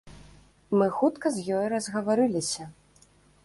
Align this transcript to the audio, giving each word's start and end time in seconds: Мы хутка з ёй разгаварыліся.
Мы 0.81 0.87
хутка 0.95 1.31
з 1.35 1.43
ёй 1.59 1.69
разгаварыліся. 1.73 2.63